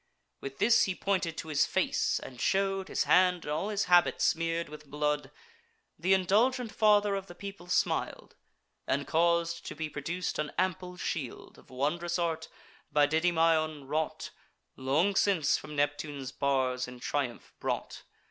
With 0.39 0.57
this 0.57 0.85
he 0.85 0.95
pointed 0.95 1.37
to 1.37 1.49
his 1.49 1.67
face, 1.67 2.17
and 2.19 2.41
show'd 2.41 2.87
His 2.87 3.03
hand 3.03 3.43
and 3.45 3.51
all 3.51 3.69
his 3.69 3.83
habit 3.83 4.19
smear'd 4.19 4.67
with 4.67 4.89
blood. 4.89 5.29
Th' 6.01 6.05
indulgent 6.07 6.71
father 6.71 7.13
of 7.13 7.27
the 7.27 7.35
people 7.35 7.67
smil'd, 7.67 8.33
And 8.87 9.05
caus'd 9.05 9.63
to 9.67 9.75
be 9.75 9.91
produc'd 9.91 10.39
an 10.39 10.53
ample 10.57 10.97
shield, 10.97 11.59
Of 11.59 11.69
wondrous 11.69 12.17
art, 12.17 12.47
by 12.91 13.05
Didymaon 13.05 13.87
wrought, 13.87 14.31
Long 14.75 15.15
since 15.15 15.59
from 15.59 15.75
Neptune's 15.75 16.31
bars 16.31 16.87
in 16.87 16.99
triumph 16.99 17.53
brought. 17.59 18.01